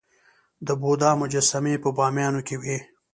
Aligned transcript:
د 0.67 0.69
بودا 0.81 1.11
مجسمې 1.21 1.75
په 1.83 1.89
بامیان 1.97 2.35
کې 2.47 2.55
وې 2.61 2.77